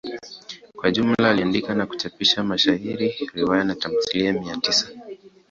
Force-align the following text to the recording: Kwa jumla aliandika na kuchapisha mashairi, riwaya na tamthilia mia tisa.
Kwa 0.75 0.91
jumla 0.91 1.29
aliandika 1.29 1.75
na 1.75 1.85
kuchapisha 1.85 2.43
mashairi, 2.43 3.29
riwaya 3.33 3.63
na 3.63 3.75
tamthilia 3.75 4.33
mia 4.33 4.57
tisa. 4.57 4.89